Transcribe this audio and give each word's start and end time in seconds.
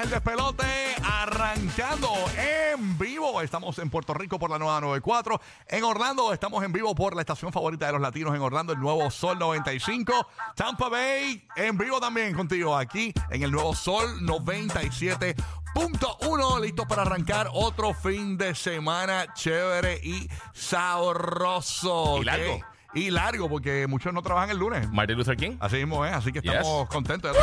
el 0.00 0.08
despelote 0.08 0.64
arrancando 1.04 2.08
en 2.36 2.98
vivo. 2.98 3.42
Estamos 3.42 3.78
en 3.78 3.90
Puerto 3.90 4.14
Rico 4.14 4.38
por 4.38 4.48
la 4.50 4.58
nueva 4.58 4.80
94. 4.80 5.40
En 5.68 5.84
Orlando 5.84 6.32
estamos 6.32 6.64
en 6.64 6.72
vivo 6.72 6.94
por 6.94 7.14
la 7.14 7.20
estación 7.20 7.52
favorita 7.52 7.86
de 7.86 7.92
los 7.92 8.00
latinos 8.00 8.34
en 8.34 8.40
Orlando, 8.40 8.72
el 8.72 8.80
nuevo 8.80 9.10
Sol 9.10 9.38
95. 9.38 10.28
Tampa 10.56 10.88
Bay 10.88 11.46
en 11.56 11.76
vivo 11.76 12.00
también 12.00 12.34
contigo 12.34 12.76
aquí 12.76 13.12
en 13.30 13.42
el 13.42 13.50
nuevo 13.50 13.74
Sol 13.74 14.24
97. 14.24 15.36
Punto 15.74 16.16
uno, 16.28 16.58
listo 16.58 16.86
para 16.86 17.02
arrancar 17.02 17.48
otro 17.52 17.92
fin 17.92 18.38
de 18.38 18.54
semana 18.54 19.34
chévere 19.34 20.00
y 20.02 20.28
sabroso. 20.54 22.18
Y 22.20 22.24
largo. 22.24 22.71
Y 22.94 23.10
largo, 23.10 23.48
porque 23.48 23.86
muchos 23.86 24.12
no 24.12 24.20
trabajan 24.20 24.50
el 24.50 24.58
lunes. 24.58 24.90
Martin 24.90 25.16
Luther 25.16 25.36
King. 25.36 25.56
Así 25.60 25.76
mismo 25.76 26.04
es, 26.04 26.12
así 26.12 26.30
que 26.30 26.40
estamos 26.40 26.80
Yes. 26.82 26.88
contentos. 26.90 27.34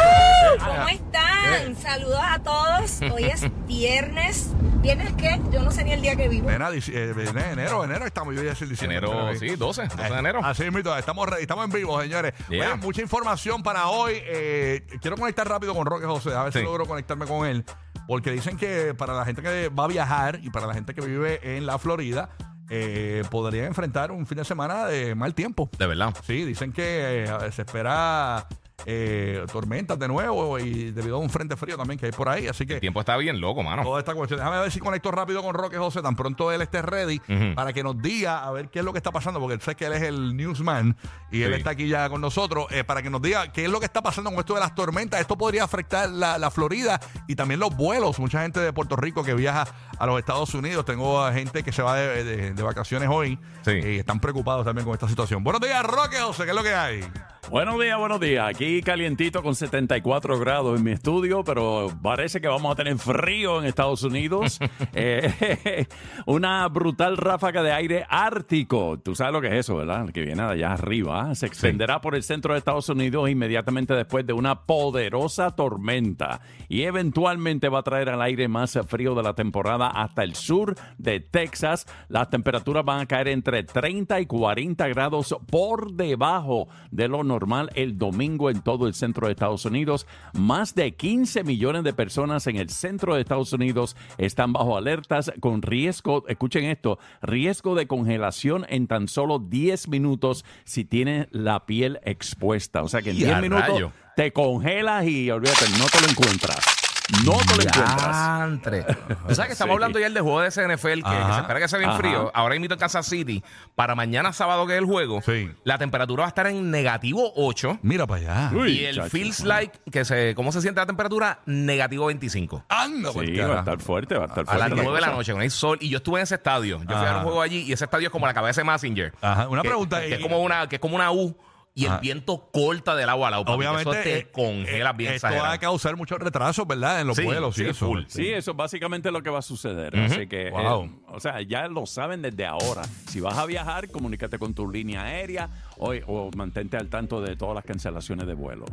¿Cómo 0.60 0.88
están? 0.90 1.76
Saludos 1.76 2.20
a 2.22 2.40
todos. 2.40 3.02
Hoy 3.12 3.24
es 3.26 3.46
viernes. 3.68 4.52
¿Viernes 4.82 5.12
qué? 5.14 5.42
Yo 5.52 5.62
no 5.64 5.72
sé 5.72 5.84
ni 5.84 5.92
el 5.92 6.02
día 6.02 6.16
que 6.16 6.30
vivo. 6.30 6.50
Nena, 6.50 6.70
eh, 6.70 6.80
ene- 6.80 7.52
enero, 7.52 7.84
enero 7.84 8.06
estamos, 8.06 8.34
yo 8.36 8.42
voy 8.42 8.48
a 8.48 8.52
decir 8.52 8.68
diciembre. 8.70 8.98
Enero, 9.00 9.34
sí, 9.38 9.48
12, 9.56 9.88
12 9.88 9.98
de 9.98 10.04
Eh, 10.16 10.20
enero. 10.20 10.40
Así 10.44 10.70
mismo, 10.70 10.96
estamos, 10.96 11.28
re- 11.28 11.42
estamos 11.42 11.66
en 11.66 11.72
vivo, 11.72 12.00
señores. 12.00 12.34
Yeah. 12.48 12.74
Oye, 12.74 12.82
mucha 12.84 13.02
información 13.02 13.64
para 13.64 13.88
hoy. 13.88 14.14
Eh, 14.24 14.86
quiero 15.02 15.18
conectar 15.18 15.48
rápido 15.50 15.74
con 15.74 15.86
Roque 15.86 16.06
José, 16.06 16.34
a 16.34 16.44
ver 16.44 16.54
si 16.54 16.62
logro 16.62 16.86
conectarme 16.86 17.26
con 17.26 17.46
él. 17.48 17.66
Porque 18.08 18.32
dicen 18.32 18.56
que 18.56 18.94
para 18.94 19.14
la 19.14 19.26
gente 19.26 19.42
que 19.42 19.70
va 19.70 19.84
a 19.86 19.88
viajar 19.88 20.40
y 20.44 20.50
para 20.52 20.66
la 20.68 20.74
gente 20.76 20.94
que 20.96 21.02
vive 21.02 21.58
en 21.58 21.66
la 21.66 21.78
Florida, 21.78 22.30
eh, 22.70 23.24
podrían 23.30 23.66
enfrentar 23.66 24.12
un 24.12 24.26
fin 24.26 24.38
de 24.38 24.46
semana 24.46 24.86
de 24.88 25.16
mal 25.16 25.34
tiempo. 25.34 25.70
De 25.78 25.88
verdad. 25.88 26.14
Sí, 26.26 26.46
dicen 26.46 26.72
que 26.72 27.24
eh, 27.24 27.52
se 27.52 27.64
espera 27.64 28.48
eh, 28.86 29.46
tormentas 29.52 29.98
de 30.00 30.08
nuevo 30.08 30.58
y 30.60 30.92
debido 30.92 31.16
a 31.18 31.20
un 31.20 31.30
frente 31.30 31.56
frío 31.56 31.78
también 31.78 32.00
que 32.00 32.06
hay 32.08 32.12
por 32.12 32.30
ahí. 32.30 32.48
Así 32.48 32.66
que 32.66 32.76
El 32.76 32.80
tiempo 32.80 33.00
está 33.00 33.18
bien 33.18 33.40
loco, 33.42 33.64
mano. 33.64 33.84
toda 33.84 34.00
esta 34.00 34.14
cuestión. 34.14 34.40
Déjame 34.40 34.60
ver 34.60 34.72
si 34.72 34.80
conecto 34.80 35.12
rápido 35.12 35.42
con 35.44 35.54
Roque 35.54 35.78
José, 35.78 36.02
tan 36.02 36.16
pronto 36.16 36.52
él 36.52 36.62
esté 36.62 36.82
ready, 36.82 37.20
para 37.56 37.74
que 37.74 37.84
nos 37.84 38.02
diga 38.02 38.46
a 38.46 38.52
ver 38.52 38.70
qué 38.70 38.80
es 38.80 38.86
lo 38.86 38.92
que 38.92 38.98
está 39.00 39.12
pasando, 39.12 39.40
porque 39.40 39.60
sé 39.64 39.76
que 39.76 39.86
él 39.86 39.94
es 39.94 40.04
el 40.04 40.36
newsman 40.36 40.96
y 41.32 41.42
él 41.44 41.54
está 41.54 41.72
aquí 41.72 41.88
ya 41.88 42.10
con 42.10 42.22
nosotros, 42.22 42.66
eh, 42.72 42.84
para 42.84 43.02
que 43.02 43.10
nos 43.10 43.22
diga 43.22 43.52
qué 43.52 43.66
es 43.66 43.70
lo 43.72 43.80
que 43.80 43.86
está 43.86 44.02
pasando 44.02 44.30
con 44.30 44.40
esto 44.40 44.54
de 44.54 44.60
las 44.62 44.76
tormentas. 44.76 45.20
Esto 45.22 45.38
podría 45.38 45.64
afectar 45.64 46.10
la, 46.10 46.38
la 46.38 46.52
Florida 46.52 47.00
y 47.28 47.36
también 47.36 47.60
los 47.60 47.76
vuelos. 47.76 48.20
Mucha 48.20 48.42
gente 48.42 48.60
de 48.60 48.74
Puerto 48.74 48.96
Rico 48.96 49.24
que 49.24 49.34
viaja 49.34 49.68
a 49.98 50.06
los 50.06 50.18
Estados 50.20 50.54
Unidos. 50.54 50.86
Tengo 50.86 51.22
a 51.24 51.32
gente 51.34 51.64
que 51.64 51.72
se 51.72 51.82
va 51.82 51.96
de, 51.96 52.24
de- 52.24 52.54
de 52.54 52.64
vacaciones 52.64 53.10
hoy 53.12 53.38
Sí. 53.64 53.72
y 53.72 53.98
están 54.00 54.20
preocupados 54.20 54.66
también 54.66 54.86
con 54.86 54.94
esta 54.94 55.08
situación. 55.08 55.44
Buenos 55.44 55.62
días, 55.62 55.84
Roque 55.84 56.18
José, 56.18 56.44
¿qué 56.46 56.50
es 56.52 56.56
lo 56.56 56.64
que 56.64 56.74
hay? 56.74 57.02
Buenos 57.50 57.82
días, 57.82 57.98
buenos 57.98 58.20
días. 58.20 58.48
Aquí 58.48 58.84
calientito 58.84 59.42
con 59.42 59.56
74 59.56 60.38
grados 60.38 60.78
en 60.78 60.84
mi 60.84 60.92
estudio, 60.92 61.44
pero 61.44 61.88
parece 62.00 62.40
que 62.40 62.48
vamos 62.48 62.72
a 62.72 62.76
tener 62.76 62.96
frío 63.00 63.60
en 63.60 63.66
Estados 63.66 64.04
Unidos. 64.04 64.60
Eh, 64.94 65.86
una 66.26 66.68
brutal 66.68 67.16
ráfaga 67.16 67.62
de 67.62 67.72
aire 67.72 68.06
ártico. 68.10 69.00
Tú 69.00 69.14
sabes 69.16 69.34
lo 69.34 69.40
que 69.40 69.48
es 69.48 69.54
eso, 69.54 69.78
¿verdad? 69.78 70.10
Que 70.10 70.22
viene 70.22 70.44
de 70.44 70.50
allá 70.50 70.74
arriba. 70.74 71.30
¿ah? 71.30 71.36
Se 71.36 71.46
extenderá 71.46 72.02
por 72.02 72.16
el 72.16 72.24
centro 72.24 72.54
de 72.54 72.60
Estados 72.60 72.90
Unidos 72.90 73.30
inmediatamente 73.30 73.94
después 73.94 74.26
de 74.26 74.34
una 74.34 74.64
poderosa 74.66 75.52
tormenta. 75.52 76.42
Y 76.68 76.84
eventualmente 76.84 77.70
va 77.70 77.80
a 77.80 77.84
traer 77.84 78.10
al 78.10 78.22
aire 78.22 78.48
más 78.48 78.78
frío 78.88 79.16
de 79.16 79.24
la 79.24 79.36
temporada 79.36 79.88
hasta 79.88 80.24
el 80.24 80.36
sur 80.36 80.76
de 80.98 81.20
Texas. 81.20 81.86
Las 82.10 82.30
temperaturas 82.30 82.84
van 82.84 83.02
a 83.02 83.06
caer 83.06 83.28
entre 83.30 83.64
30 83.64 84.20
y 84.20 84.26
40 84.26 84.88
grados 84.88 85.36
por 85.50 85.94
debajo 85.94 86.68
de 86.92 87.08
lo 87.08 87.24
normal 87.24 87.39
el 87.76 87.98
domingo 87.98 88.50
en 88.50 88.62
todo 88.62 88.88
el 88.88 88.94
centro 88.94 89.28
de 89.28 89.34
Estados 89.34 89.66
Unidos. 89.66 90.08
Más 90.34 90.76
de 90.76 90.96
15 90.96 91.44
millones 91.44 91.84
de 91.84 91.94
personas 91.94 92.48
en 92.48 92.58
el 92.58 92.70
centro 92.70 93.16
de 93.16 93.22
Estados 93.22 93.54
Unidos 93.54 93.96
están 94.18 94.54
bajo 94.54 94.78
alertas 94.78 95.32
con 95.40 95.62
riesgo, 95.62 96.26
escuchen 96.28 96.66
esto, 96.66 97.00
riesgo 97.22 97.76
de 97.76 97.88
congelación 97.88 98.66
en 98.70 98.88
tan 98.88 99.08
solo 99.08 99.40
10 99.40 99.88
minutos 99.88 100.46
si 100.66 100.86
tienes 100.86 101.28
la 101.32 101.66
piel 101.66 102.00
expuesta. 102.04 102.84
O 102.84 102.88
sea 102.88 103.02
que 103.02 103.12
en 103.12 103.18
Y 103.18 103.20
10 103.20 103.32
a 103.34 103.42
minutos 103.42 103.68
rayo. 103.68 103.92
te 104.16 104.32
congelas 104.34 105.06
y 105.08 105.32
olvídate, 105.32 105.66
no 105.78 105.86
te 105.86 106.02
lo 106.02 106.10
encuentras. 106.10 106.79
No 107.26 107.34
te 107.40 107.56
lo 107.58 107.64
encuentras. 107.64 108.98
O 109.28 109.36
sea 109.36 109.46
que 109.48 109.54
estamos 109.54 109.72
Sí. 109.72 109.76
hablando 109.76 110.00
ya 110.00 110.10
del 110.10 110.22
juego 110.22 110.42
de 110.42 110.48
ese 110.50 110.64
NFL 110.68 111.04
que, 111.04 111.10
que 111.10 111.34
se 111.34 111.40
espera 111.42 111.60
que 111.60 111.68
sea 111.68 111.80
bien 111.80 111.90
Ajá. 111.92 112.00
frío. 112.00 112.32
Ahora 112.34 112.56
invito 112.56 112.74
en 112.76 112.80
Kansas 112.80 113.06
City. 113.06 113.44
Para 113.76 113.96
mañana 113.96 114.32
sábado 114.34 114.66
que 114.68 114.74
es 114.74 114.80
el 114.80 114.86
juego, 114.86 115.22
Sí. 115.22 115.50
la 115.64 115.78
temperatura 115.78 116.22
va 116.22 116.28
a 116.28 116.30
estar 116.30 116.48
en 116.48 116.70
negativo 116.72 117.32
8. 117.36 117.80
Mira 117.82 118.06
para 118.08 118.22
allá. 118.50 118.58
Uy, 118.58 118.72
y 118.80 118.86
el 118.86 118.96
chacho. 118.98 119.10
feels 119.10 119.42
like, 119.44 119.80
que 119.92 120.06
se, 120.06 120.34
¿cómo 120.36 120.52
se 120.52 120.62
siente 120.62 120.80
la 120.82 120.86
temperatura? 120.86 121.40
Negativo 121.46 122.06
25. 122.08 122.64
Anda, 122.70 123.12
por 123.12 123.26
Sí, 123.26 123.36
va 123.38 123.56
a 123.56 123.60
estar 123.60 123.80
fuerte, 123.80 124.16
va 124.16 124.26
a 124.26 124.28
estar 124.28 124.44
A 124.44 124.46
fuerte. 124.46 124.60
las 124.62 124.70
la 124.78 124.84
9 124.84 124.96
de 124.96 125.02
la 125.02 125.12
noche, 125.12 125.32
con 125.34 125.42
el 125.42 125.52
sol. 125.52 125.78
Y 125.82 125.90
yo 125.90 125.98
estuve 125.98 126.20
en 126.20 126.24
ese 126.24 126.36
estadio. 126.36 126.80
Yo 126.84 126.98
fui 126.98 127.08
a 127.08 127.18
un 127.18 127.24
juego 127.24 127.42
allí 127.42 127.64
y 127.64 127.74
ese 127.74 127.86
estadio 127.86 128.08
es 128.08 128.12
como 128.12 128.28
la 128.28 128.34
cabeza 128.34 128.62
de 128.62 128.66
Massinger. 128.66 129.14
Ajá, 129.22 129.48
una 129.48 129.62
Que- 129.62 129.70
pregunta. 129.70 130.00
Que, 130.02 130.10
y- 130.10 130.14
es 130.14 130.20
como 130.20 130.40
una, 130.42 130.68
que 130.70 130.76
es 130.76 130.82
como 130.82 130.96
una 130.96 131.12
U 131.12 131.36
y 131.80 131.86
el 131.86 131.92
Ajá. 131.92 132.00
viento 132.02 132.50
corta 132.52 132.94
del 132.96 133.08
agua 133.08 133.30
al 133.30 133.46
que 133.46 133.52
Obviamente, 133.52 133.82
Eso 133.82 133.92
te 133.92 134.18
eh, 134.20 134.28
congela 134.32 134.90
eh, 134.90 134.94
bien 134.98 135.14
esto 135.14 135.28
va 135.30 135.54
a 135.54 135.58
causar 135.60 135.96
muchos 135.96 136.20
retrasos, 136.20 136.68
¿verdad? 136.68 137.00
En 137.00 137.08
los 137.08 137.16
Sí, 137.16 137.24
vuelos 137.24 137.58
y 137.58 137.64
sí, 137.64 137.70
eso. 137.70 137.86
full. 137.88 138.02
Sí, 138.08 138.28
eso 138.28 138.52
es 138.52 138.58
básicamente 138.58 139.12
lo 139.12 139.24
que 139.24 139.30
va 139.30 139.40
a 139.40 139.42
suceder. 139.42 139.96
Así 139.98 140.28
que, 140.28 140.50
Wow. 140.52 140.84
eh, 140.86 140.92
o 141.08 141.20
sea, 141.22 141.42
ya 141.42 141.68
lo 141.70 141.86
saben 141.86 142.22
desde 142.22 142.46
ahora. 142.46 142.82
Si 143.08 143.22
vas 143.22 143.38
a 143.38 143.46
viajar, 143.46 143.90
comunícate 143.90 144.38
con 144.38 144.54
tu 144.54 144.70
línea 144.70 145.04
aérea 145.04 145.50
o, 145.78 145.94
o 146.08 146.30
mantente 146.36 146.76
al 146.76 146.90
tanto 146.90 147.22
de 147.22 147.38
todas 147.38 147.56
las 147.56 147.64
cancelaciones 147.64 148.28
de 148.28 148.34
vuelo. 148.34 148.66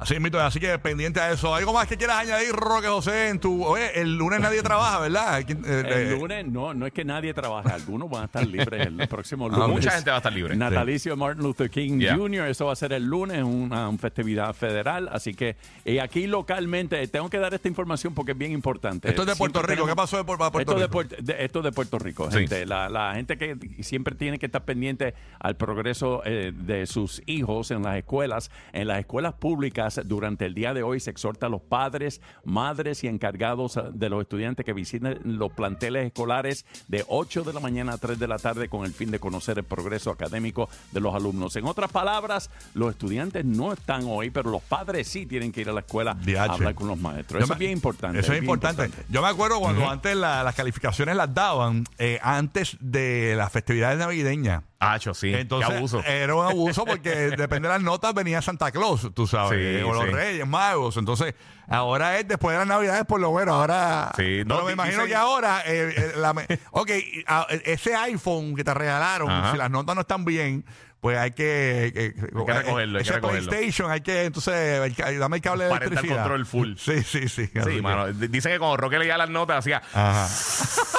Así 0.00 0.14
es, 0.14 0.20
mito, 0.20 0.38
así 0.40 0.60
que 0.60 0.78
pendiente 0.78 1.18
a 1.20 1.32
eso. 1.32 1.52
¿Algo 1.52 1.72
más 1.72 1.88
que 1.88 1.96
quieras 1.96 2.18
añadir, 2.18 2.52
Roque 2.52 2.86
José, 2.86 3.30
en 3.30 3.40
tu... 3.40 3.64
Oye, 3.64 4.00
el 4.00 4.16
lunes 4.16 4.38
nadie 4.38 4.62
trabaja, 4.62 5.00
¿verdad? 5.00 5.42
¿Quién- 5.44 5.64
eh, 5.66 5.80
El 5.84 5.92
eh, 5.92 6.10
lunes 6.16 6.46
no, 6.46 6.72
no 6.72 6.86
es 6.86 6.92
que 6.92 7.04
nadie 7.04 7.34
trabaje, 7.34 7.70
algunos 7.72 8.08
van 8.08 8.22
a 8.22 8.24
estar 8.26 8.46
libres 8.46 8.86
el 8.86 9.08
próximo 9.08 9.46
Ah, 9.46 9.56
lunes. 9.56 9.68
Mucha 9.68 9.90
gente 9.90 10.10
va 10.10 10.16
a 10.16 10.20
estar 10.20 10.32
libre. 10.32 10.54
Natalicio 10.54 11.12
de 11.12 11.16
Martin 11.16 11.42
Luther 11.42 11.68
King 11.68 11.98
Yeah. 11.98 12.16
Jr., 12.16 12.46
eso 12.46 12.66
va 12.66 12.74
a 12.74 12.76
ser 12.76 12.92
el 12.92 13.04
lunes, 13.06 13.42
una, 13.42 13.88
una 13.88 13.98
festividad 13.98 14.54
federal, 14.54 15.08
así 15.12 15.34
que 15.34 15.56
eh, 15.84 16.00
aquí 16.00 16.28
localmente, 16.28 17.04
tengo 17.08 17.28
que 17.28 17.38
dar 17.38 17.52
esta 17.54 17.66
información 17.66 18.14
porque 18.14 18.32
es 18.32 18.38
bien 18.38 18.52
importante. 18.52 19.08
Esto 19.08 19.22
es 19.22 19.28
de 19.28 19.34
Puerto 19.34 19.58
Siempre 19.58 19.74
Rico. 19.74 19.86
¿Qué 19.86 19.90
tenemos- 19.92 20.04
pasó 20.04 20.16
de 20.18 20.24
Puerto 20.24 20.58
esto, 20.60 20.74
de 20.74 20.80
Rico? 20.82 20.90
Puerto, 20.92 21.16
de- 21.18 21.44
esto 21.44 21.62
de 21.62 21.72
Puerto 21.72 21.98
Rico, 21.98 22.30
Sí. 22.30 22.38
gente. 22.38 22.66
La, 22.66 22.88
la 22.88 23.14
gente 23.14 23.36
que 23.36 23.56
siempre 23.82 24.14
tiene 24.14 24.38
que 24.38 24.46
estar 24.46 24.64
pendiente 24.64 25.14
al 25.40 25.56
progreso 25.56 26.22
eh, 26.24 26.52
de 26.54 26.86
sus 26.86 27.20
hijos 27.26 27.72
en 27.72 27.82
las 27.82 27.96
escuelas. 27.96 28.52
En 28.72 28.86
las 28.86 29.00
escuelas 29.00 29.34
públicas, 29.34 29.87
durante 30.04 30.46
el 30.46 30.54
día 30.54 30.74
de 30.74 30.82
hoy, 30.82 31.00
se 31.00 31.10
exhorta 31.10 31.46
a 31.46 31.48
los 31.48 31.60
padres, 31.62 32.20
madres 32.44 33.04
y 33.04 33.08
encargados 33.08 33.76
eh, 33.76 33.82
de 33.92 34.08
los 34.08 34.22
estudiantes 34.22 34.64
que 34.66 34.72
visiten 34.72 35.18
los 35.24 35.52
planteles 35.52 36.06
escolares 36.06 36.64
de 36.88 37.04
8 37.08 37.44
de 37.44 37.52
la 37.52 37.60
mañana 37.60 37.94
a 37.94 37.98
3 37.98 38.18
de 38.18 38.28
la 38.28 38.38
tarde 38.38 38.68
con 38.68 38.84
el 38.84 38.92
fin 38.92 39.10
de 39.10 39.18
conocer 39.20 39.58
el 39.58 39.64
progreso 39.64 40.10
académico 40.10 40.68
de 40.92 41.00
los 41.00 41.14
alumnos. 41.14 41.56
En 41.56 41.66
otras 41.66 41.90
palabras, 41.90 42.50
los 42.74 42.90
estudiantes 42.90 43.44
no 43.44 43.72
están 43.72 44.04
hoy, 44.06 44.30
pero 44.30 44.50
los 44.50 44.62
padres 44.62 45.08
sí 45.08 45.26
tienen 45.26 45.52
que 45.52 45.60
ir 45.62 45.68
a 45.68 45.72
la 45.72 45.80
escuela 45.80 46.14
DH. 46.14 46.38
a 46.38 46.44
hablar 46.44 46.74
con 46.74 46.88
los 46.88 46.98
maestros. 46.98 47.40
Yo 47.40 47.44
Eso 47.44 47.48
me- 47.48 47.54
es 47.54 47.58
bien 47.58 47.72
importante. 47.72 48.18
Eso 48.20 48.32
es 48.32 48.38
importante. 48.40 48.90
Yo 49.08 49.22
me 49.22 49.28
acuerdo 49.28 49.60
cuando 49.60 49.88
antes 49.88 50.16
la- 50.16 50.42
las 50.42 50.54
calificaciones 50.54 51.16
las 51.16 51.32
daban 51.34 51.84
eh, 51.98 52.18
antes 52.22 52.76
de 52.80 53.34
las 53.36 53.50
festividades 53.52 53.98
navideñas. 53.98 54.62
Hacho, 54.80 55.12
sí. 55.12 55.34
Entonces, 55.34 55.68
Qué 55.70 55.76
abuso. 55.76 56.02
era 56.04 56.34
un 56.34 56.46
abuso 56.46 56.84
porque 56.84 57.10
depende 57.10 57.68
de 57.68 57.74
las 57.74 57.82
notas 57.82 58.14
venía 58.14 58.40
Santa 58.40 58.70
Claus, 58.70 59.08
tú 59.12 59.26
sabes, 59.26 59.78
Sí, 59.78 59.82
o 59.82 59.92
los 59.92 60.04
sí. 60.04 60.10
Reyes 60.10 60.46
Magos. 60.46 60.96
Entonces, 60.96 61.34
ahora 61.68 62.18
es 62.18 62.26
después 62.28 62.54
de 62.54 62.58
las 62.58 62.66
Navidades, 62.68 63.04
por 63.04 63.20
lo 63.20 63.30
bueno, 63.30 63.54
ahora. 63.54 64.12
Sí, 64.16 64.42
no, 64.46 64.54
pero 64.56 64.66
me 64.66 64.72
imagino 64.72 65.04
que 65.06 65.14
ahora, 65.14 65.62
eh, 65.66 65.94
eh, 65.96 66.12
la 66.16 66.32
me- 66.34 66.46
ok, 66.72 66.90
a- 67.26 67.46
ese 67.64 67.94
iPhone 67.94 68.54
que 68.56 68.64
te 68.64 68.74
regalaron, 68.74 69.30
Ajá. 69.30 69.52
si 69.52 69.58
las 69.58 69.70
notas 69.70 69.94
no 69.94 70.00
están 70.02 70.24
bien, 70.24 70.64
pues 71.00 71.16
hay 71.16 71.30
que, 71.30 71.92
que, 71.94 72.12
recogerlo, 72.32 72.98
hay 72.98 73.04
que 73.04 73.08
ese 73.10 73.12
recogerlo. 73.20 73.48
PlayStation, 73.50 73.90
hay 73.90 74.00
que, 74.00 74.24
entonces, 74.24 74.80
hay 74.80 74.92
que- 74.92 75.16
dame 75.18 75.36
el 75.36 75.42
cable 75.42 75.64
de 75.64 75.70
Parental 75.70 75.92
electricidad. 75.92 76.22
control 76.24 76.46
full. 76.46 76.74
Sí, 76.76 77.02
sí, 77.04 77.28
sí. 77.28 77.42
así 77.54 77.70
Sí, 77.70 77.76
que- 77.76 77.82
mano. 77.82 78.12
D- 78.12 78.26
Dice 78.28 78.48
que 78.50 78.58
cuando 78.58 78.76
Roque 78.78 78.98
leía 78.98 79.16
las 79.16 79.30
notas 79.30 79.58
hacía. 79.58 79.80
Ajá. 79.94 80.28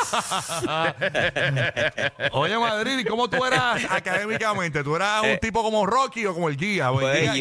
Oye, 2.31 2.57
Madrid, 2.57 2.99
¿y 2.99 3.03
cómo 3.05 3.29
tú 3.29 3.43
eras 3.45 3.81
académicamente? 3.91 4.83
¿Tú 4.83 4.95
eras 4.95 5.23
un 5.23 5.37
tipo 5.39 5.61
como 5.63 5.85
Rocky 5.85 6.25
o 6.25 6.33
como 6.33 6.49
el 6.49 6.57
guía? 6.57 6.91
Pues, 6.91 7.05
Pues, 7.05 7.33
guía, 7.33 7.35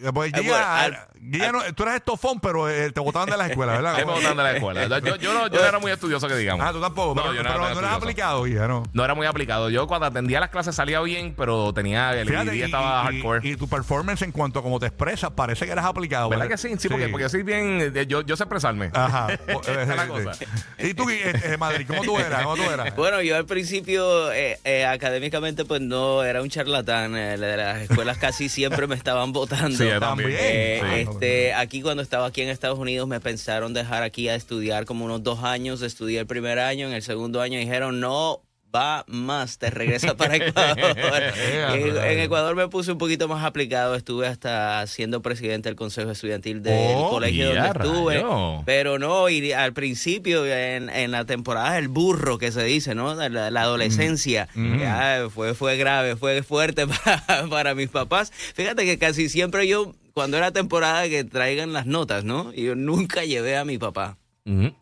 yo- 0.00 0.12
pues, 0.12 0.32
eh, 0.32 0.40
guía- 0.40 0.50
bueno, 0.50 0.66
al- 0.66 0.98
guía 1.20 1.52
no- 1.52 1.74
tú 1.74 1.82
eras 1.84 1.96
estofón, 1.96 2.40
pero 2.40 2.68
eh, 2.70 2.90
te 2.92 3.00
botaban 3.00 3.28
de 3.28 3.36
la 3.36 3.46
escuela, 3.46 3.72
¿verdad? 3.72 3.94
"Ahí 3.96 4.04
me 4.06 4.12
botaron 4.12 4.36
de 4.36 4.42
la 4.42 4.52
escuela. 4.52 5.00
Yo, 5.00 5.16
yo 5.16 5.34
no, 5.34 5.46
yo 5.48 5.60
no 5.60 5.66
era 5.66 5.78
muy 5.78 5.90
estudioso 5.92 6.28
que 6.28 6.36
digamos. 6.36 6.64
Ah, 6.66 6.72
tú 6.72 6.80
tampoco, 6.80 7.14
No, 7.14 7.22
pero, 7.22 7.34
yo 7.34 7.42
no 7.42 7.48
pero 7.50 7.64
era 7.64 7.74
no 7.74 7.80
eras 7.80 7.92
aplicado, 7.94 8.44
guía, 8.44 8.66
¿no? 8.68 8.82
No 8.92 9.04
era 9.04 9.14
muy 9.14 9.26
aplicado. 9.26 9.70
Yo 9.70 9.86
cuando 9.86 10.06
atendía 10.06 10.40
las 10.40 10.50
clases 10.50 10.74
salía 10.74 11.00
bien, 11.00 11.34
pero 11.36 11.72
tenía 11.72 12.12
el 12.18 12.28
Fíjate, 12.28 12.50
día 12.52 12.62
y, 12.62 12.66
estaba 12.66 13.02
y- 13.02 13.04
hardcore. 13.20 13.48
y 13.48 13.56
tu 13.56 13.68
performance 13.68 14.22
en 14.22 14.32
cuanto 14.32 14.58
a 14.58 14.62
cómo 14.62 14.78
te 14.80 14.86
expresas, 14.86 15.30
parece 15.32 15.66
que 15.66 15.72
eres 15.72 15.84
aplicado. 15.84 16.28
¿Verdad 16.28 16.44
¿verdad? 16.44 16.56
que 16.62 16.68
sí? 16.68 16.74
Sí, 16.78 16.88
porque, 16.88 17.08
porque 17.08 17.22
yo 17.24 17.28
soy 17.28 17.42
bien, 17.42 17.92
eh, 17.94 18.06
yo, 18.06 18.22
yo 18.22 18.36
sé 18.36 18.44
expresarme. 18.44 18.90
Ajá. 18.92 19.28
La 19.96 20.06
cosa. 20.08 20.32
Y 20.78 20.94
tú, 20.94 21.08
eh, 21.10 21.32
eh, 21.44 21.56
Madrid, 21.58 21.84
¿cómo 21.86 22.02
tú 22.02 22.18
eras? 22.18 22.42
¿Cómo 22.42 22.56
tú 22.56 22.62
eras? 22.62 22.94
Bueno, 22.96 23.22
yo 23.22 23.36
al 23.36 23.46
principio 23.46 24.30
eh, 24.32 24.58
eh, 24.64 24.84
académicamente 24.84 25.64
pues 25.64 25.80
no 25.80 26.22
era 26.22 26.42
un 26.42 26.48
charlatán. 26.50 27.16
eh, 27.16 27.36
de 27.38 27.56
las 27.56 27.82
escuelas 27.82 28.18
casi 28.18 28.48
siempre 28.48 28.86
me 28.86 28.94
estaban 28.94 29.32
votando. 29.32 29.76
Sí, 29.76 29.88
También. 29.98 30.30
Eh, 30.32 31.00
este, 31.08 31.54
aquí 31.54 31.80
cuando 31.82 32.02
estaba 32.02 32.26
aquí 32.26 32.42
en 32.42 32.48
Estados 32.60 32.78
Unidos 32.78 33.08
me 33.08 33.20
pensaron 33.20 33.72
dejar 33.72 34.02
aquí 34.02 34.28
a 34.28 34.34
estudiar 34.34 34.84
como 34.84 35.06
unos 35.06 35.22
dos 35.22 35.42
años. 35.44 35.80
Estudié 35.80 36.20
el 36.20 36.26
primer 36.26 36.58
año, 36.58 36.86
en 36.88 36.92
el 36.92 37.02
segundo 37.02 37.40
año 37.40 37.58
dijeron 37.58 38.00
no 38.00 38.42
va 38.72 39.04
más, 39.08 39.58
te 39.58 39.68
regresa 39.70 40.14
para 40.16 40.36
Ecuador. 40.36 40.78
en, 41.74 41.96
en 41.96 42.18
Ecuador 42.20 42.54
me 42.54 42.68
puse 42.68 42.92
un 42.92 42.98
poquito 42.98 43.26
más 43.28 43.42
aplicado. 43.44 43.94
Estuve 43.96 44.26
hasta 44.28 44.86
siendo 44.86 45.22
presidente 45.22 45.68
del 45.70 45.74
consejo 45.74 46.10
estudiantil 46.10 46.62
del 46.62 46.94
Oh, 46.96 47.10
colegio 47.10 47.46
donde 47.52 47.66
estuve. 47.68 48.14
rayo. 48.16 48.62
Pero 48.66 48.98
no, 48.98 49.28
y 49.30 49.52
al 49.52 49.72
principio, 49.72 50.46
en, 50.46 50.88
en 50.90 51.10
la 51.10 51.24
temporada 51.24 51.72
del 51.72 51.88
burro 51.88 52.36
que 52.38 52.52
se 52.52 52.62
dice, 52.62 52.94
¿no? 52.94 53.14
La, 53.14 53.50
la 53.50 53.62
adolescencia, 53.62 54.48
ya 54.54 55.28
fue, 55.34 55.54
fue 55.54 55.76
grave, 55.76 56.14
fue 56.14 56.42
fuerte 56.44 56.86
para, 57.26 57.48
para 57.48 57.74
mis 57.74 57.88
papás. 57.88 58.30
Fíjate 58.54 58.84
que 58.84 58.98
casi 58.98 59.28
siempre 59.30 59.66
yo, 59.66 59.94
cuando 60.14 60.36
era 60.36 60.52
temporada 60.52 61.08
que 61.08 61.24
traigan 61.24 61.72
las 61.72 61.86
notas, 61.86 62.24
¿no? 62.24 62.52
Y 62.54 62.64
yo 62.64 62.74
nunca 62.74 63.24
llevé 63.24 63.56
a 63.56 63.64
mi 63.64 63.78
papá. 63.78 64.16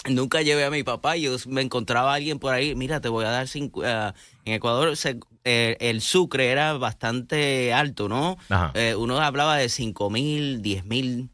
Nunca 0.08 0.40
llevé 0.42 0.64
a 0.64 0.70
mi 0.70 0.82
papá. 0.82 1.16
Yo 1.16 1.36
me 1.46 1.60
encontraba 1.62 2.12
a 2.12 2.14
alguien 2.14 2.38
por 2.38 2.54
ahí. 2.54 2.74
Mira, 2.74 3.00
te 3.00 3.08
voy 3.08 3.24
a 3.24 3.30
dar 3.30 3.48
cinco. 3.48 3.82
ah, 3.84 4.14
en 4.44 4.54
Ecuador 4.54 4.96
se- 4.96 5.18
eh, 5.44 5.76
el 5.80 6.00
sucre 6.00 6.50
era 6.50 6.72
bastante 6.74 7.72
alto, 7.72 8.08
¿no? 8.08 8.36
Eh, 8.74 8.94
uno 8.94 9.18
hablaba 9.20 9.56
de 9.56 9.68
cinco 9.68 10.10
mil, 10.10 10.62
diez 10.62 10.84
mil 10.84 11.30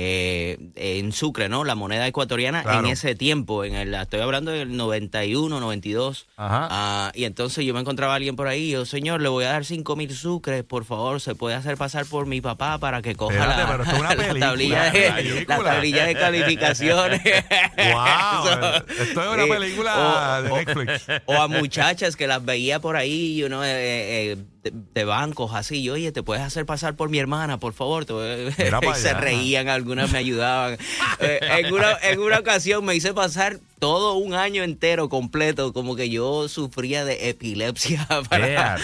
eh, 0.00 0.58
en 0.76 1.10
sucre, 1.12 1.48
¿no? 1.48 1.64
La 1.64 1.74
moneda 1.74 2.06
ecuatoriana 2.06 2.62
Claro. 2.62 2.80
en 2.80 2.86
ese 2.86 3.16
tiempo. 3.16 3.64
En 3.64 3.74
el, 3.74 3.92
estoy 3.94 4.20
hablando 4.20 4.52
del 4.52 4.76
91, 4.76 5.58
92. 5.58 6.26
Ajá. 6.36 6.68
Ah, 6.70 7.12
y 7.16 7.24
entonces 7.24 7.64
yo 7.64 7.74
me 7.74 7.80
encontraba 7.80 8.12
a 8.12 8.16
alguien 8.16 8.36
por 8.36 8.46
ahí. 8.46 8.68
y 8.68 8.70
Yo, 8.70 8.86
señor, 8.86 9.20
le 9.20 9.28
voy 9.28 9.44
a 9.44 9.48
dar 9.50 9.64
cinco 9.64 9.96
mil 9.96 10.14
sucres, 10.14 10.62
por 10.62 10.84
favor. 10.84 11.20
Se 11.20 11.34
puede 11.34 11.56
hacer 11.56 11.76
pasar 11.76 12.06
por 12.06 12.26
mi 12.26 12.40
papá 12.40 12.78
para 12.78 13.02
que 13.02 13.16
coja 13.16 13.34
Espérate, 13.34 13.62
la, 13.62 13.68
pero 13.68 13.82
esto 13.82 13.94
es 13.94 14.00
una 14.00 14.08
la 14.14 14.16
película, 14.16 14.46
tablilla 14.46 14.90
de, 14.92 15.44
la 15.48 15.58
tablilla 15.58 16.06
de 16.06 16.14
calificaciones. 16.14 17.20
Wow, 17.78 18.48
esto 19.00 19.22
es 19.22 19.28
una 19.28 19.44
Sí. 19.44 19.50
película 19.50 20.40
O- 20.40 20.42
de 20.42 20.64
Netflix. 20.64 21.06
O 21.26 21.34
a 21.34 21.48
muchachas 21.48 22.16
que 22.16 22.26
las 22.26 22.44
veía 22.44 22.80
por 22.80 22.96
ahí, 22.96 23.36
you 23.36 23.46
know, 23.46 23.62
eh, 23.62 24.32
eh, 24.32 24.36
de, 24.62 24.72
de 24.94 25.04
bancos 25.04 25.52
así. 25.54 25.82
Yo, 25.82 25.94
oye, 25.94 26.12
te 26.12 26.22
puedes 26.22 26.42
hacer 26.42 26.66
pasar 26.66 26.96
por 26.96 27.08
mi 27.08 27.18
hermana, 27.18 27.58
por 27.58 27.72
favor. 27.72 28.04
Te 28.04 28.12
y 28.48 28.94
se 28.94 29.14
reían, 29.14 29.68
algunas 29.88 30.10
me 30.12 30.18
ayudaban. 30.18 30.76
Eh, 31.20 31.40
en, 31.64 31.72
una, 31.74 31.96
en 32.02 32.20
una 32.20 32.38
ocasión 32.38 32.84
me 32.84 32.94
hice 32.94 33.12
pasar 33.12 33.58
todo 33.80 34.14
un 34.14 34.34
año 34.34 34.62
entero 34.62 35.08
completo, 35.08 35.72
como 35.72 35.96
que 35.96 36.10
yo 36.10 36.48
sufría 36.48 37.04
de 37.04 37.28
epilepsia 37.30 38.06
para. 38.30 38.76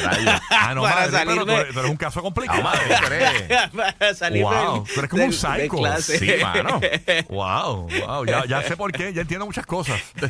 Ah, 0.50 0.72
no, 0.74 0.82
para 0.82 0.96
madre, 0.96 1.10
pero, 1.12 1.12
salirme. 1.12 1.44
pero- 1.54 1.68
pero 1.74 1.84
es 1.84 1.90
un 1.90 1.96
caso 1.96 2.22
complicado. 2.22 2.60
Ah, 2.60 2.62
madre, 2.64 3.70
para 3.98 4.14
salirme 4.16 4.48
Wow, 4.50 4.84
del- 4.84 4.92
tú 4.94 4.98
eres 5.00 5.10
como 5.10 5.24
un 5.26 5.32
psycho. 5.32 5.76
clase. 5.76 6.18
Sí, 6.18 6.32
mano. 6.42 6.80
Wow, 7.28 7.88
wow, 8.04 8.24
ya, 8.26 8.44
ya 8.46 8.62
sé 8.64 8.76
por 8.76 8.90
qué, 8.90 9.12
ya 9.12 9.20
entiendo 9.22 9.46
muchas 9.46 9.66
cosas. 9.66 10.00
ya, 10.18 10.26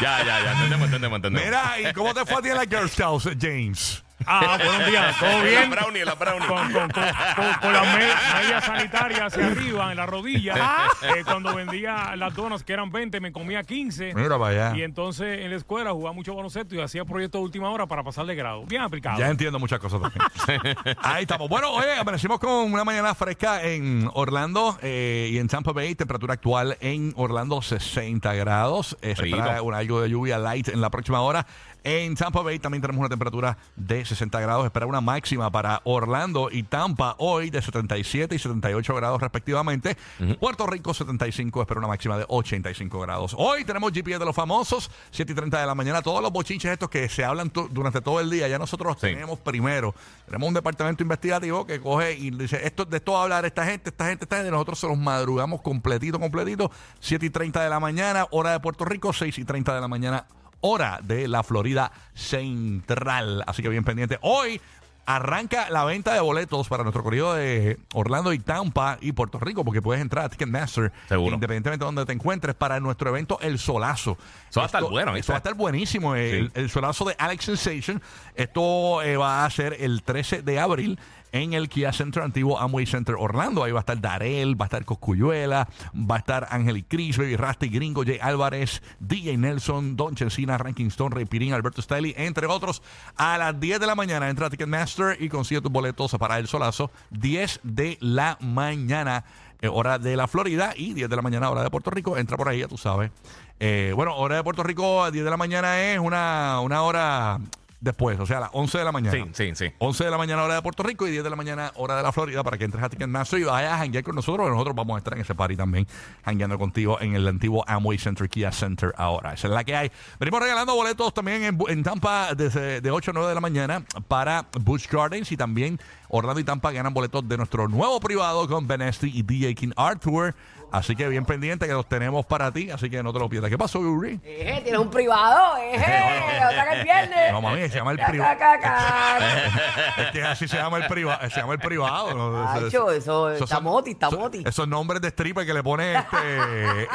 ya, 0.00 0.24
ya. 0.24 0.52
Entendemos, 0.52 0.86
entendemos, 0.86 1.16
entendemos. 1.16 1.44
Mira, 1.46 1.90
¿y 1.90 1.92
cómo 1.92 2.12
te 2.12 2.24
fue 2.24 2.36
a 2.38 2.42
ti 2.42 2.48
en 2.48 2.56
la 2.56 2.64
Girl 2.64 2.88
Scouts, 2.90 3.28
James? 3.40 4.02
Ah, 4.26 4.58
buenos 4.62 4.86
días, 4.88 5.16
¿todo 5.20 5.28
La 5.38 5.42
bien? 5.42 5.70
brownie, 5.70 6.04
la 6.04 6.14
brownie. 6.14 6.46
Con, 6.46 6.72
con, 6.72 6.90
con, 6.90 6.90
con- 6.90 7.54
con 7.60 7.72
las 7.72 7.86
me- 7.94 8.42
medias 8.42 8.64
sanitarias 8.64 9.20
hacia 9.22 9.46
arriba, 9.52 9.90
en 9.90 9.96
la 9.96 10.06
rodilla. 10.06 10.54
Eh, 11.02 11.22
cuando 11.24 11.54
vendía 11.54 12.14
las 12.16 12.34
donas, 12.34 12.64
que 12.64 12.72
eran 12.72 12.90
20, 12.90 13.20
me 13.20 13.32
comía 13.32 13.62
15. 13.62 14.14
Mira 14.14 14.38
para 14.38 14.54
Y 14.54 14.58
allá. 14.58 14.84
entonces 14.84 15.40
en 15.44 15.50
la 15.50 15.56
escuela 15.56 15.92
jugaba 15.92 16.12
mucho 16.12 16.34
baloncesto 16.34 16.74
y 16.74 16.80
hacía 16.80 17.04
proyectos 17.04 17.40
de 17.40 17.44
última 17.44 17.70
hora 17.70 17.86
para 17.86 18.02
pasar 18.02 18.26
de 18.26 18.34
grado. 18.34 18.64
Bien 18.66 18.82
aplicado. 18.82 19.18
Ya 19.18 19.28
entiendo 19.28 19.58
muchas 19.58 19.78
cosas 19.78 20.00
también. 20.00 20.76
Ahí 21.02 21.22
estamos. 21.22 21.48
Bueno, 21.48 21.70
oye, 21.70 21.92
amanecimos 21.98 22.38
con 22.40 22.72
una 22.72 22.84
mañana 22.84 23.14
fresca 23.14 23.62
en 23.62 24.10
Orlando 24.14 24.78
eh, 24.82 25.28
y 25.32 25.38
en 25.38 25.48
Tampa 25.48 25.72
Bay. 25.72 25.94
Temperatura 25.94 26.34
actual 26.34 26.76
en 26.80 27.12
Orlando 27.16 27.62
60 27.62 28.34
grados. 28.34 28.96
Eh, 29.02 29.10
se 29.10 29.22
Frío. 29.22 29.36
espera 29.36 29.62
un- 29.62 29.74
algo 29.74 30.00
de 30.00 30.10
lluvia 30.10 30.38
light 30.38 30.68
en 30.68 30.80
la 30.80 30.90
próxima 30.90 31.20
hora. 31.20 31.46
En 31.88 32.16
Tampa 32.16 32.42
Bay 32.42 32.58
también 32.58 32.82
tenemos 32.82 32.98
una 32.98 33.08
temperatura 33.08 33.56
de 33.76 34.04
60 34.04 34.40
grados. 34.40 34.64
Espera 34.64 34.86
una 34.86 35.00
máxima 35.00 35.52
para 35.52 35.82
Orlando 35.84 36.48
y 36.50 36.64
Tampa 36.64 37.14
hoy 37.18 37.48
de 37.48 37.62
77 37.62 38.34
y 38.34 38.38
78 38.40 38.92
grados 38.96 39.20
respectivamente. 39.20 39.96
Puerto 40.40 40.66
Rico 40.66 40.92
75, 40.92 41.60
espera 41.60 41.78
una 41.78 41.86
máxima 41.86 42.18
de 42.18 42.24
85 42.26 42.98
grados. 42.98 43.36
Hoy 43.38 43.64
tenemos 43.64 43.92
GPS 43.92 44.18
de 44.18 44.24
los 44.24 44.34
famosos, 44.34 44.90
7 45.12 45.30
y 45.30 45.34
30 45.36 45.60
de 45.60 45.64
la 45.66 45.76
mañana. 45.76 46.02
Todos 46.02 46.20
los 46.20 46.32
bochinches 46.32 46.72
estos 46.72 46.90
que 46.90 47.08
se 47.08 47.24
hablan 47.24 47.52
durante 47.70 48.00
todo 48.00 48.18
el 48.18 48.30
día, 48.30 48.48
ya 48.48 48.58
nosotros 48.58 48.94
los 48.94 49.00
Sí. 49.00 49.14
tenemos 49.14 49.38
primero. 49.38 49.94
Tenemos 50.24 50.48
un 50.48 50.54
departamento 50.54 51.04
investigativo 51.04 51.64
que 51.68 51.80
coge 51.80 52.14
y 52.14 52.30
dice, 52.30 52.66
esto, 52.66 52.84
de 52.84 52.96
esto 52.96 53.12
va 53.12 53.20
a 53.20 53.22
hablar 53.22 53.44
esta 53.44 53.64
gente, 53.64 53.90
esta 53.90 54.06
gente, 54.08 54.24
esta 54.24 54.34
gente. 54.38 54.50
Nosotros 54.50 54.80
se 54.80 54.88
los 54.88 54.98
madrugamos 54.98 55.62
completito, 55.62 56.18
completito. 56.18 56.68
7 56.98 57.26
y 57.26 57.30
30 57.30 57.62
de 57.62 57.70
la 57.70 57.78
mañana, 57.78 58.26
hora 58.32 58.50
de 58.50 58.58
Puerto 58.58 58.84
Rico, 58.84 59.12
6 59.12 59.38
y 59.38 59.44
30 59.44 59.72
de 59.72 59.80
la 59.80 59.86
mañana, 59.86 60.26
hora 60.60 61.00
de 61.02 61.28
la 61.28 61.42
Florida 61.42 61.92
Central. 62.14 63.44
Así 63.46 63.62
que 63.62 63.68
bien 63.68 63.84
pendiente. 63.84 64.18
Hoy 64.22 64.60
arranca 65.06 65.70
la 65.70 65.84
venta 65.84 66.12
de 66.12 66.20
boletos 66.20 66.68
para 66.68 66.82
nuestro 66.82 67.02
corrido 67.04 67.32
de 67.34 67.78
Orlando 67.94 68.32
y 68.32 68.40
Tampa 68.40 68.98
y 69.00 69.12
Puerto 69.12 69.38
Rico, 69.38 69.64
porque 69.64 69.80
puedes 69.80 70.02
entrar 70.02 70.24
a 70.24 70.28
Ticketmaster, 70.28 70.92
Seguro. 71.08 71.34
independientemente 71.34 71.84
de 71.84 71.86
donde 71.86 72.04
te 72.04 72.12
encuentres, 72.12 72.56
para 72.56 72.80
nuestro 72.80 73.10
evento 73.10 73.38
El 73.40 73.58
Solazo. 73.60 74.18
Eso 74.50 74.60
va 74.60 74.64
a 74.64 74.66
estar 74.66 74.82
bueno, 74.82 75.14
Eso 75.14 75.32
va 75.32 75.36
a 75.36 75.38
estar 75.38 75.54
buenísimo. 75.54 76.16
El, 76.16 76.50
el 76.54 76.70
solazo 76.70 77.04
de 77.04 77.14
Alex 77.18 77.44
Sensation. 77.44 78.02
Esto 78.34 79.00
eh, 79.02 79.16
va 79.16 79.44
a 79.44 79.50
ser 79.50 79.76
el 79.78 80.02
13 80.02 80.42
de 80.42 80.58
abril 80.58 80.98
en 81.32 81.52
el 81.52 81.68
Kia 81.68 81.92
Center 81.92 82.22
antiguo 82.22 82.58
Amway 82.58 82.86
Center 82.86 83.14
Orlando. 83.18 83.64
Ahí 83.64 83.72
va 83.72 83.80
a 83.80 83.80
estar 83.80 84.00
Darel, 84.00 84.60
va 84.60 84.64
a 84.64 84.68
estar 84.68 84.84
Coscuyuela, 84.84 85.68
va 85.94 86.16
a 86.16 86.18
estar 86.18 86.48
Ángel 86.50 86.84
Cris, 86.86 87.18
Baby 87.18 87.36
Rasty, 87.36 87.68
Gringo, 87.68 88.04
Jay 88.04 88.18
Álvarez, 88.20 88.82
DJ 89.00 89.36
Nelson, 89.36 89.96
Don 89.96 90.14
Chelsina, 90.14 90.58
Ranking 90.58 90.86
Stone, 90.86 91.14
Ray 91.14 91.26
Alberto 91.52 91.82
Stiley, 91.82 92.14
entre 92.16 92.46
otros. 92.46 92.82
A 93.16 93.38
las 93.38 93.58
10 93.58 93.80
de 93.80 93.86
la 93.86 93.94
mañana 93.94 94.28
entra 94.28 94.46
a 94.46 94.50
Ticketmaster 94.50 95.16
y 95.20 95.28
consigue 95.28 95.60
tus 95.60 95.72
boletos 95.72 96.12
para 96.18 96.38
el 96.38 96.48
solazo. 96.48 96.90
10 97.10 97.60
de 97.62 97.98
la 98.00 98.38
mañana. 98.40 99.24
eh, 99.60 99.68
hora 99.68 99.98
de 99.98 100.16
la 100.16 100.28
Florida 100.28 100.74
y 100.76 100.92
10 100.92 101.08
de 101.08 101.16
la 101.16 101.22
mañana 101.22 101.50
hora 101.50 101.62
de 101.62 101.70
Puerto 101.70 101.90
Rico. 101.90 102.16
Entra 102.16 102.36
por 102.36 102.48
ahí, 102.48 102.60
ya 102.60 102.68
tú 102.68 102.76
sabes. 102.76 103.10
Eh, 103.58 103.92
bueno, 103.96 104.14
hora 104.16 104.36
de 104.36 104.44
Puerto 104.44 104.62
Rico 104.62 105.02
a 105.02 105.10
10 105.10 105.24
de 105.24 105.30
la 105.30 105.36
mañana 105.36 105.80
es 105.80 105.98
una, 105.98 106.60
una 106.60 106.82
hora 106.82 107.38
después, 107.80 108.18
o 108.18 108.26
sea, 108.26 108.38
a 108.38 108.40
las 108.40 108.50
11 108.52 108.78
de 108.78 108.84
la 108.84 108.92
mañana. 108.92 109.16
Sí, 109.16 109.30
sí, 109.32 109.54
sí. 109.54 109.72
11 109.78 110.04
de 110.04 110.10
la 110.10 110.18
mañana 110.18 110.42
hora 110.42 110.54
de 110.54 110.62
Puerto 110.62 110.82
Rico 110.82 111.06
y 111.06 111.10
10 111.10 111.24
de 111.24 111.30
la 111.30 111.36
mañana 111.36 111.72
hora 111.76 111.96
de 111.96 112.02
la 112.02 112.12
Florida 112.12 112.42
para 112.42 112.58
que 112.58 112.64
entres 112.64 112.82
a 112.82 112.88
Ticketmaster 112.88 113.38
y 113.40 113.44
vayas 113.44 113.72
a 113.72 113.78
janguear 113.78 114.04
con 114.04 114.14
nosotros. 114.14 114.48
Nosotros 114.48 114.74
vamos 114.74 114.96
a 114.96 114.98
estar 114.98 115.14
en 115.14 115.20
ese 115.20 115.34
party 115.34 115.56
también, 115.56 115.86
jangueando 116.24 116.58
contigo 116.58 117.00
en 117.00 117.14
el 117.14 117.26
antiguo 117.28 117.64
Amway 117.66 117.98
Center, 117.98 118.28
Kia 118.28 118.52
Center 118.52 118.92
ahora. 118.96 119.34
Esa 119.34 119.48
es 119.48 119.52
la 119.52 119.64
que 119.64 119.76
hay. 119.76 119.90
Venimos 120.18 120.40
regalando 120.40 120.74
boletos 120.74 121.12
también 121.14 121.58
en, 121.68 121.82
Tampa 121.82 122.34
desde 122.34 122.80
de 122.80 122.90
8 122.90 123.10
a 123.10 123.14
9 123.14 123.28
de 123.28 123.34
la 123.34 123.40
mañana 123.40 123.84
para 124.08 124.46
Busch 124.60 124.90
Gardens 124.90 125.30
y 125.32 125.36
también 125.36 125.78
Orlando 126.08 126.40
y 126.40 126.44
Tampa 126.44 126.72
ganan 126.72 126.94
boletos 126.94 127.28
de 127.28 127.36
nuestro 127.36 127.68
nuevo 127.68 128.00
privado 128.00 128.48
con 128.48 128.66
Benesti 128.66 129.10
y 129.14 129.22
DJ 129.22 129.54
King 129.54 129.72
Arthur. 129.76 130.34
Así 130.72 130.96
que 130.96 131.08
bien 131.08 131.24
pendiente 131.24 131.66
que 131.66 131.72
los 131.72 131.88
tenemos 131.88 132.26
para 132.26 132.52
ti, 132.52 132.70
así 132.70 132.90
que 132.90 133.02
no 133.02 133.12
te 133.12 133.18
lo 133.18 133.28
pierdas. 133.28 133.50
¿Qué 133.50 133.56
pasó, 133.56 133.80
Yuri? 133.80 134.20
Eje, 134.24 134.62
tienes 134.62 134.80
un 134.80 134.90
privado, 134.90 135.56
eje, 135.58 135.78
otra 136.48 136.70
que 136.70 136.78
el 136.78 136.84
viernes. 136.84 137.32
No, 137.32 137.40
mami, 137.40 137.60
se 137.70 137.78
llama 137.78 137.92
el 137.92 137.98
privado. 137.98 138.36
Es 139.98 140.10
que 140.12 140.22
así 140.22 140.48
se 140.48 140.56
llama 140.56 140.78
el 140.78 140.86
privado. 140.86 141.28
Se 141.30 141.40
llama 141.40 141.54
el 141.54 141.58
privado. 141.58 142.14
¿no? 142.14 142.66
Eso 142.66 143.30
está 143.30 143.46
son- 143.46 143.64
moti, 143.64 143.90
está 143.92 144.10
son- 144.10 144.18
moti. 144.20 144.42
Esos 144.46 144.68
nombres 144.68 145.00
de 145.00 145.08
stripper 145.08 145.46
que 145.46 145.54
le 145.54 145.62
pone 145.62 145.94
este, 145.96 146.16
eh, 146.16 146.86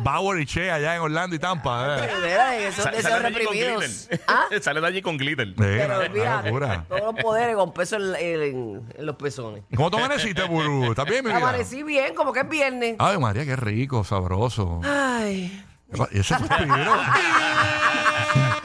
Bauer 0.00 0.40
y 0.40 0.46
Che 0.46 0.70
allá 0.70 0.94
en 0.96 1.02
Orlando 1.02 1.36
y 1.36 1.38
Tampa. 1.38 1.98
eh. 2.04 2.10
Mira, 2.22 2.56
esos 2.56 2.84
Sa- 2.84 2.90
deseos 2.90 3.12
sale 3.12 3.22
de 3.22 3.26
allí 3.28 3.44
con 3.44 3.54
reprimidos. 3.54 3.84
glitter. 4.08 4.20
¿Ah? 4.28 4.44
Sale 4.60 4.80
de 4.80 4.86
allí 4.86 5.02
con 5.02 5.16
glitter. 5.18 5.46
Sí, 5.48 5.54
Pero 5.58 5.98
una- 5.98 6.08
mira, 6.08 6.42
locura. 6.42 6.84
todos 6.88 7.00
los 7.02 7.14
poderes 7.22 7.56
con 7.56 7.72
peso 7.72 7.96
en, 7.96 8.14
en- 8.16 8.82
en 8.96 9.06
los 9.06 9.16
pezones. 9.16 9.62
¿Cómo 9.74 9.90
tú 9.90 9.98
amaneciste, 9.98 10.42
Buru? 10.44 10.90
¿Estás 10.90 11.04
bien, 11.06 11.24
mi 11.24 11.30
vida? 11.30 11.38
Amanecí 11.38 11.82
bien, 11.82 12.14
como 12.14 12.32
que 12.32 12.40
es 12.40 12.48
viernes. 12.48 12.96
Ay, 12.98 13.18
María, 13.18 13.44
qué 13.44 13.56
rico, 13.56 14.04
sabroso. 14.04 14.80
Ay. 14.84 15.62
¿Y 16.10 16.18
ese 16.18 16.34
suspiro? 16.36 16.66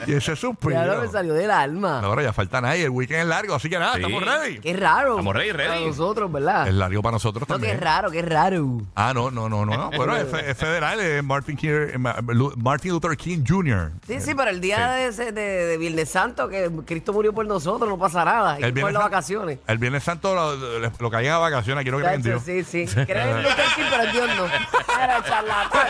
Y 0.08 0.14
ese 0.14 0.36
suspiro. 0.36 0.74
Ya 0.74 0.86
no 0.86 1.02
me 1.02 1.08
salió 1.08 1.34
del 1.34 1.52
alma. 1.52 2.00
Ahora 2.00 2.24
ya 2.24 2.34
falta 2.34 2.60
nada 2.62 2.76
y 2.78 2.82
el 2.82 2.90
weekend 2.90 3.22
es 3.22 3.28
largo, 3.28 3.56
así 3.56 3.70
que 3.70 3.78
nada, 3.80 3.94
Sí. 3.96 4.02
estamos 4.02 4.24
ready. 4.26 4.60
Qué 4.60 4.74
raro. 4.74 5.12
Estamos 5.12 5.36
ready, 5.36 5.52
ready. 5.52 5.70
Para 5.70 5.82
nosotros, 5.88 6.32
¿verdad? 6.32 6.68
Es 6.68 6.74
largo 6.74 7.02
para 7.02 7.12
nosotros 7.14 7.48
No, 7.48 7.56
también. 7.56 7.78
qué 7.78 7.84
raro, 7.84 8.12
qué 8.12 8.22
raro. 8.22 8.82
Ah, 8.96 9.12
no, 9.14 9.30
no, 9.32 9.48
no, 9.50 9.66
no. 9.66 9.76
no. 9.78 9.92
Bueno, 9.98 10.16
es, 10.16 10.28
fe- 10.28 10.50
es 10.52 10.58
federal, 10.58 11.00
es 11.00 11.24
Martin, 11.24 11.56
King- 11.56 11.70
eh, 11.94 11.98
Ma- 11.98 12.16
Lu- 12.28 12.54
Martin 12.58 12.92
Luther 12.92 13.16
King 13.16 13.44
Jr. 13.48 13.92
Sí, 14.08 14.20
sí, 14.20 14.34
pero 14.36 14.50
el 14.50 14.60
día 14.62 14.92
de, 14.94 15.08
ese- 15.08 15.32
de, 15.32 15.42
de 15.42 15.78
Viernes 15.78 16.10
Santo, 16.10 16.48
que 16.50 16.72
Cristo 16.86 17.14
murió 17.14 17.34
por 17.34 17.46
nosotros, 17.46 17.90
no 17.90 17.98
pasa 18.00 18.26
nada. 18.26 18.54
Hay 18.54 18.64
El 18.64 18.74
que 18.74 18.74
coger 18.74 18.74
Viernes 18.74 18.94
las 18.94 19.02
San- 19.04 19.12
vacaciones. 19.12 19.60
El 19.68 19.78
Viernes 19.78 20.04
Santo 20.04 20.34
lo, 20.36 20.56
lo, 20.80 20.92
lo 20.98 21.12
caían 21.12 21.36
a 21.36 21.38
vacaciones, 21.38 21.82
aquí 21.82 21.92
no 21.92 21.98
creen 21.98 22.14
en 22.16 22.24
Chacho, 22.24 22.40
Dios. 22.46 22.66
Sí, 22.68 22.86
sí. 22.88 22.96
Creen 23.06 23.30
en 23.30 23.38
Luther 23.44 23.66
King, 23.76 23.84
pero 23.90 24.04
en 24.04 24.12
Dios 24.12 24.30
no. 24.38 24.46
Era 25.04 25.24
charlatán. 25.24 25.88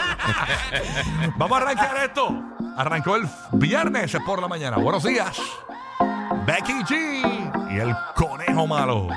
Vamos 1.38 1.58
a 1.60 1.62
arrancar 1.64 1.98
esto. 2.04 2.44
Arrancó 2.76 3.16
el 3.16 3.28
viernes 3.54 4.16
por 4.26 4.42
la 4.42 4.48
mañana. 4.48 4.78
Buenos 4.78 5.04
días. 5.04 5.38
Becky 6.46 6.84
G 6.84 7.72
y 7.72 7.80
el 7.80 7.96
conejo 8.16 8.66
malo. 8.66 9.08